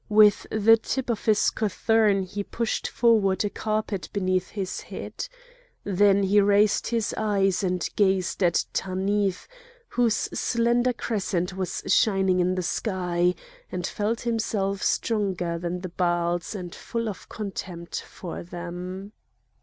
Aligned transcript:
With 0.09 0.47
the 0.49 0.77
tip 0.77 1.11
of 1.11 1.25
his 1.25 1.51
cothurn 1.51 2.23
he 2.23 2.41
pushed 2.43 2.87
forward 2.87 3.45
a 3.45 3.51
carpet 3.51 4.09
beneath 4.11 4.49
his 4.49 4.81
head. 4.81 5.27
Then 5.83 6.23
he 6.23 6.41
raised 6.41 6.87
his 6.87 7.13
eyes 7.19 7.61
and 7.61 7.87
gazed 7.95 8.41
at 8.41 8.65
Tanith, 8.73 9.47
whose 9.89 10.15
slender 10.15 10.91
crescent 10.93 11.55
was 11.55 11.83
shining 11.85 12.39
in 12.39 12.55
the 12.55 12.63
sky, 12.63 13.35
and 13.71 13.85
felt 13.85 14.21
himself 14.21 14.81
stronger 14.81 15.59
than 15.59 15.81
the 15.81 15.89
Baals 15.89 16.55
and 16.55 16.73
full 16.73 17.07
of 17.07 17.29
contempt 17.29 18.01
for 18.01 18.41
them. 18.41 19.11